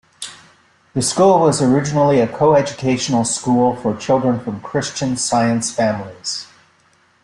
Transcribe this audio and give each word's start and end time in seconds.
The 0.95 1.03
school 1.03 1.41
was 1.41 1.61
originally 1.61 2.19
a 2.21 2.27
co-educational 2.27 3.23
school 3.23 3.75
for 3.75 3.95
children 3.95 4.39
from 4.39 4.59
Christian 4.59 5.15
Science 5.15 5.71
families. 5.71 6.47